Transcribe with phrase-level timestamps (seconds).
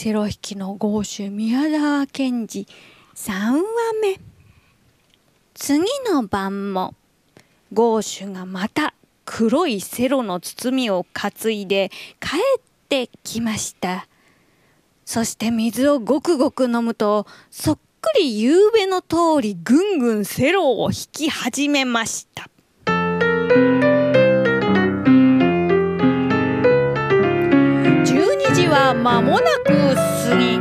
[0.00, 2.68] セロ引きの豪州宮沢賢治
[3.16, 3.62] 3話
[4.00, 4.20] 目。
[5.54, 6.94] 次の晩も
[7.72, 11.90] 豪州がまた黒いセロの包みを担いで
[12.20, 14.06] 帰ってきました。
[15.04, 22.48] そして水をごくごく飲むとそっくり夕べの通りぐんぐんセロを引き始めました。
[28.88, 30.56] は間もなく過ぎ。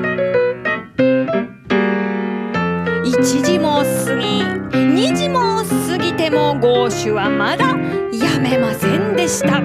[3.09, 3.86] 1時も過
[4.17, 9.62] ぎ2時も過ぎてもゴーシュはまだやめませんでした。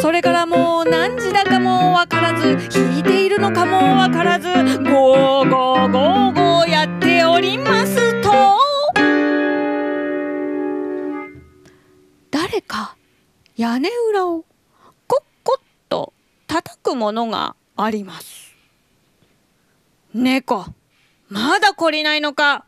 [0.00, 8.32] それからもう何時だかもわからず弾いているのかもわからずゴーゴーゴーゴーやっておりますと。
[12.32, 12.96] 誰か
[13.56, 14.47] 屋根裏を
[16.88, 18.54] くものがあります。
[20.14, 20.64] 猫。
[21.28, 22.64] まだ懲りないのか。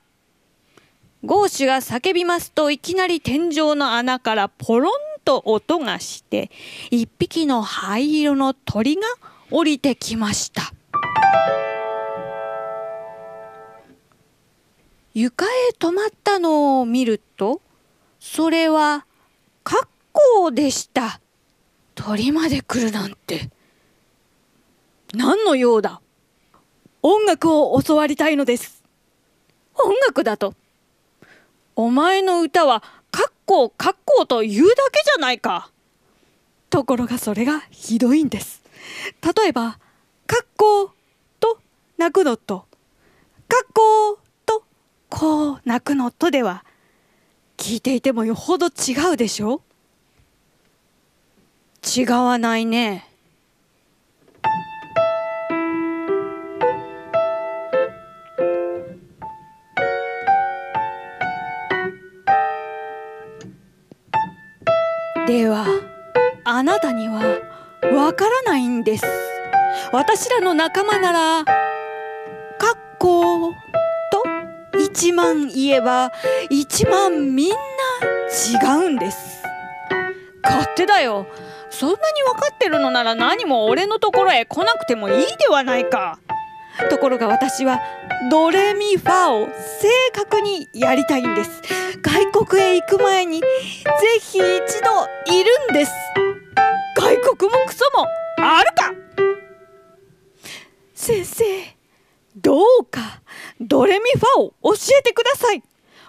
[1.24, 4.92] ゴーシュが叫びますといきなり天井の穴からポロン
[5.24, 6.50] と音がして
[6.90, 9.02] 一匹の灰色の鳥が
[9.50, 10.72] 降りてきました。
[15.14, 17.60] 床へ止まったのを見ると
[18.18, 19.06] それは
[19.64, 21.20] カッコウでした。
[21.94, 23.50] 鳥まで来るなんて。
[25.14, 26.00] 何の用だ？
[27.02, 28.82] 音楽を教わりたいのです。
[29.74, 30.54] 音楽だと。
[31.74, 35.70] お前の歌はカッコウカッコと言うだけじゃないか。
[36.68, 38.62] ところがそれがひどいんです。
[39.22, 39.78] 例えば
[40.26, 40.92] カッコ
[41.40, 41.58] と
[41.96, 42.66] 泣くのと
[43.48, 44.62] カッコと
[45.08, 46.64] こう泣くのとでは
[47.56, 49.62] 聞いていてもよほど違うでしょ？
[51.96, 53.09] 違わないね。
[65.30, 65.64] では
[66.42, 67.20] あなたには
[67.94, 69.04] わからないんです。
[69.92, 71.44] 私らの仲間なら
[72.58, 73.52] 「かっこ」
[74.10, 74.24] と
[74.76, 76.10] 1万言えば
[76.50, 77.56] 1万みんな
[78.74, 79.44] 違うんです。
[80.42, 81.28] 勝手だよ。
[81.70, 86.18] そんなに分かってるのなら何も俺のところへ来なくてもいいではないか。
[86.88, 87.80] ところが私は
[88.30, 91.62] ドレミファを正確にやりたいんです。
[92.02, 93.46] 外国へ行く前にぜ
[94.20, 94.42] ひ一
[94.82, 95.92] 度いるんです。
[96.96, 98.06] 外国もクソも
[98.38, 98.94] あるか？
[100.94, 101.44] 先生
[102.36, 103.20] どうか
[103.60, 105.62] ドレミファを教えてください。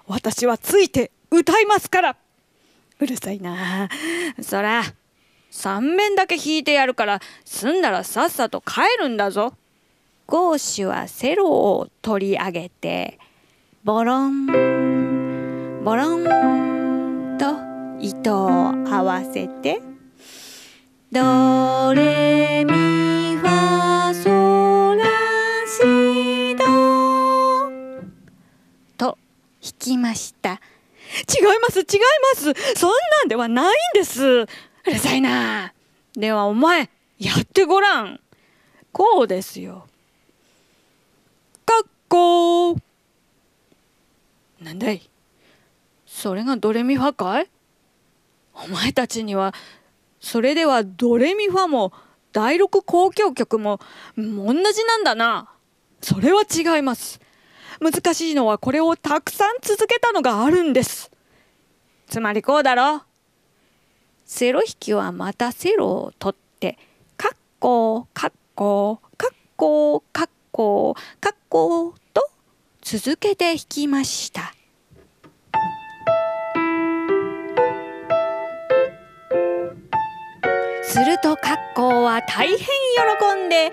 [0.07, 2.15] 私はついて歌いますから。
[2.99, 3.89] うるさいな。
[4.41, 4.83] そら
[5.51, 9.53] 3面だけ弾いてやるから済んだらさっさと帰るんだぞ。
[10.31, 13.19] ゴーシュはセロを取り上げて
[13.83, 14.45] ボロン
[15.83, 17.47] ボロンと
[17.99, 18.47] 糸を
[18.87, 19.81] 合わせて
[21.11, 25.03] ドレミファソラ
[25.67, 26.63] シド。
[28.97, 29.17] と
[29.61, 30.51] 弾きました。
[30.51, 30.57] 違い
[31.61, 31.85] ます違い
[32.45, 32.79] ます。
[32.79, 34.23] そんなんではないんです。
[34.23, 34.47] う
[34.85, 35.73] るさいな。
[36.13, 36.89] ではお前
[37.19, 38.21] やってごらん。
[38.93, 39.87] こうですよ。
[42.11, 42.75] こ
[44.61, 45.09] なんだい。
[46.05, 47.49] それがドレミファかい？
[48.53, 49.53] お前たちには
[50.19, 51.93] それではドレミファも
[52.33, 53.79] 第六交響曲も
[54.17, 55.49] 同じなんだな。
[56.01, 57.21] それは違います。
[57.79, 61.09] 難しいのはこれをたくさん続けたのがあるんです。
[62.07, 63.03] つまりこうだろ。
[64.25, 66.77] セロ弾きはまたセロを取って
[67.17, 71.95] カッコカッコカッコカッコカッコ
[72.91, 74.53] 続けて弾きました。
[80.83, 82.65] するとカッコは大変喜
[83.45, 83.71] んで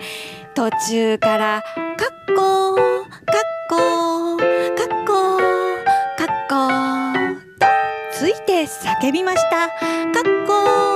[0.55, 2.85] 途中からカッコカッ
[3.69, 4.47] コカッ
[5.05, 5.39] コ
[6.17, 6.55] カッコ
[7.59, 7.67] と
[8.13, 9.69] ついて叫びました。
[10.13, 10.88] カッコカ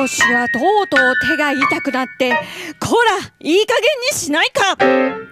[0.00, 2.32] ゴーシュはとうとう手が痛くなって
[2.80, 4.74] 「こらいい加減にしないか!」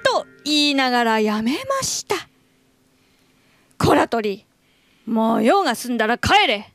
[0.05, 2.17] と言いながらやめました。
[3.79, 4.44] こら鳥
[5.06, 6.70] もう用が済んだら帰れ。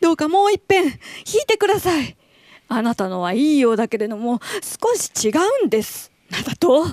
[0.00, 0.92] どうかもういっぺん弾
[1.42, 2.16] いてください。
[2.68, 5.32] あなたのはいいようだけれども少し違
[5.64, 6.12] うんです。
[6.30, 6.86] なんだと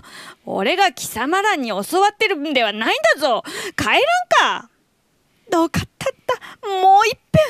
[0.47, 3.43] 俺が貴様らに教わってるんではないんだぞ。
[3.77, 4.69] 帰らんか。
[5.49, 6.13] どうかたっ
[6.61, 7.41] たもういっぺん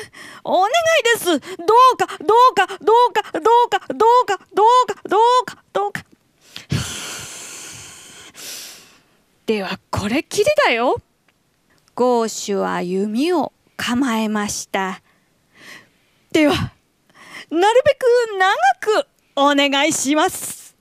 [0.44, 0.72] お願い
[1.18, 1.40] です。
[1.56, 1.64] ど
[1.94, 6.04] うかどうかどうかどうかどうかどうかどうかどうか。
[9.46, 11.00] ではこれきりだよ。
[11.94, 15.00] ゴーシュは弓を構えました。
[16.32, 16.54] では
[17.50, 18.04] なるべく
[18.38, 20.76] 長くお願いします。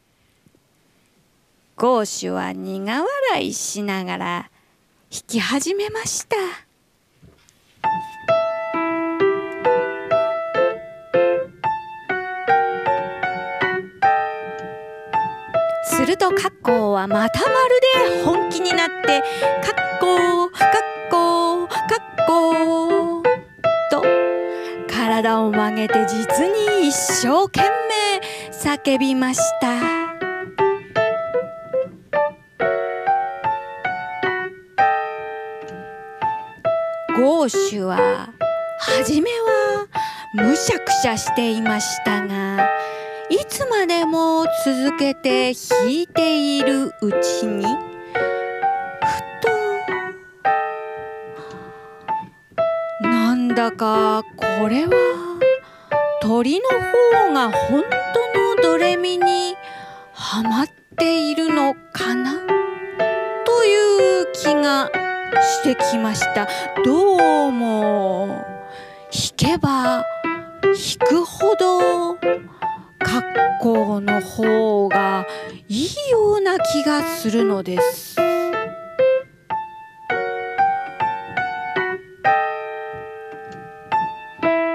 [1.78, 4.52] ゴーシュは苦笑いしながら
[5.12, 6.65] 弾き始めました。
[16.06, 19.24] するとカッコウはまたまるで本気になって
[19.64, 20.70] 「カッコウカッ
[21.10, 23.24] コウカッコウ」
[23.90, 24.04] と
[24.88, 28.22] 体を曲げて実に一生懸命
[28.52, 29.95] 叫びました。
[37.18, 38.34] ゴーシュは
[38.78, 39.88] 初めは
[40.34, 42.68] むしゃくしゃしていましたが
[43.30, 47.70] いつまでも続けて弾いているうちにふ
[53.02, 55.40] となんだかこれは
[56.22, 57.84] 鳥の方が本
[58.34, 59.56] 当のドレミに
[60.14, 60.68] はまっ
[60.98, 62.42] ているのかな？
[63.46, 64.92] という気が
[65.46, 66.48] してきました
[66.84, 68.28] どうも
[69.12, 70.04] 弾けば
[70.62, 72.16] 弾くほど
[72.98, 73.24] 格
[73.62, 75.28] 好の方が
[75.70, 78.16] いいような気がするのです。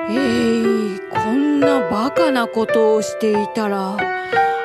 [0.09, 3.97] えー、こんなバカなことをしていたら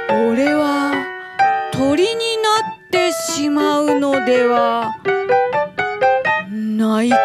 [0.10, 0.94] 俺は
[1.72, 4.96] 鳥になってしまうのでは
[6.76, 7.18] ないか？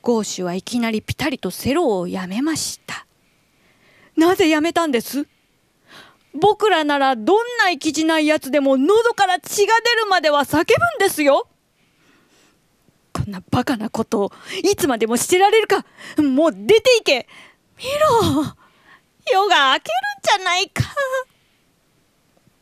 [0.00, 3.04] ゴーシュはいきなりピタリとセロをやめました。
[4.16, 5.26] なぜやめたんです？
[6.32, 10.66] 僕らならどんな生きじないやつでも喉から血が出るまでは叫ぶん
[11.00, 11.48] ですよ。
[13.12, 14.32] こんなバカなことを
[14.62, 15.84] いつまでもしてられるか？
[16.22, 17.26] もう出ていけ。
[17.76, 17.84] 見
[18.32, 18.44] ろ。
[19.32, 20.84] 夜が明けるんじゃないか。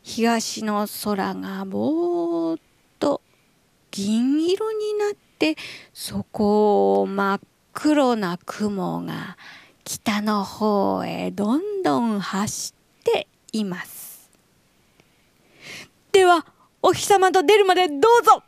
[0.08, 2.60] 東の空がぼーっ
[3.00, 3.20] と
[3.90, 5.56] 銀色になって
[5.92, 7.40] そこを真っ
[7.72, 9.36] 黒な雲が
[9.82, 14.30] 北の方へどんどん走っています。
[16.12, 16.46] では
[16.82, 18.44] お日様と出るまでどうぞ。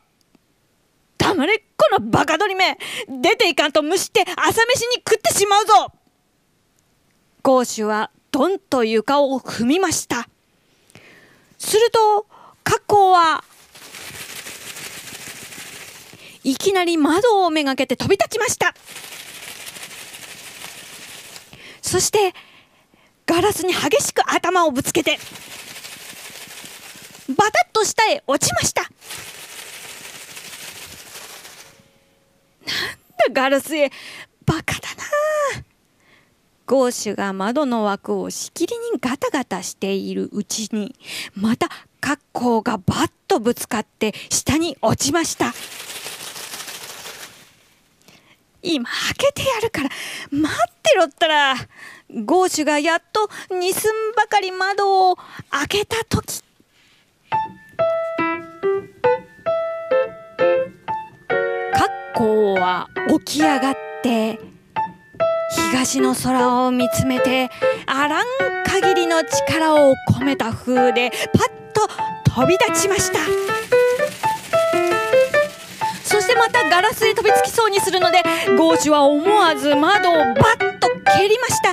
[1.18, 2.78] 黙れこのバカ鳥め
[3.08, 5.92] 出ていかんと蒸して朝飯に食ってしまうぞ。
[7.42, 10.28] ゴーシュはどんと床を踏みました。
[11.58, 12.26] すると
[12.64, 13.44] カッコウは
[16.44, 18.74] いきなり窓をめがけて飛び立ちました。
[21.82, 22.34] そして
[23.26, 25.18] ガラスに激しく頭をぶつけて
[27.28, 28.82] バタッと下へ落ちました。
[28.82, 28.90] なん
[33.34, 33.90] だガラスへ
[36.68, 40.94] ゴーシュが窓の枠をしきりにガタガタしているうちに
[41.34, 45.54] また格好がバッとぶつかって下に落ちました。
[48.60, 49.88] 今開けてやるから
[50.30, 51.54] 待ってろったら
[52.26, 55.16] ゴーシュがやっと二寸ばかり窓を
[55.48, 56.42] 開けた時。
[61.72, 62.88] 格好は
[63.24, 64.57] 起き上がって
[65.50, 67.50] 東の空を見つめて
[67.86, 68.26] あらん
[68.64, 71.88] 限りの力を込めた風でパッと
[72.30, 73.18] 飛び立ちました。
[76.04, 78.22] そしてまたガラスへ飛びつきそうにするので
[78.56, 80.88] ゴーシュは思わず窓をバッと
[81.18, 81.72] 蹴りました。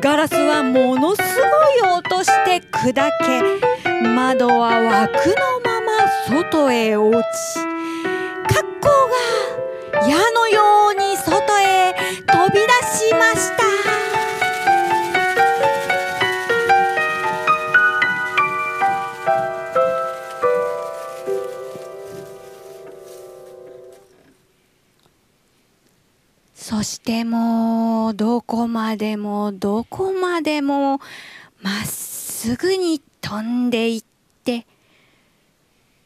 [0.00, 3.42] ガラスはものすごい音して砕け
[4.08, 5.86] 窓は枠のまま
[6.28, 7.24] 外へ落ち
[8.54, 9.14] 格好が
[10.02, 11.94] 矢のように外へ
[12.26, 12.66] 飛び出
[12.98, 13.66] しました。
[26.54, 31.00] そしてもうどこまでもどこまでも
[31.62, 34.04] まっすぐに飛んでいっ
[34.44, 34.66] て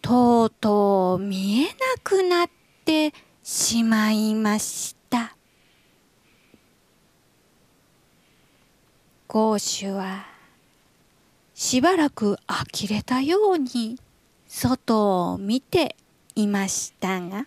[0.02, 1.70] とうとう見えな
[2.04, 2.50] くなっ
[2.84, 3.12] て
[3.52, 5.34] しまいました。
[9.26, 10.24] ゴーシュは
[11.52, 13.98] しばらく呆れたように
[14.46, 15.96] 外を見て
[16.36, 17.46] いましたが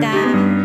[0.00, 0.55] that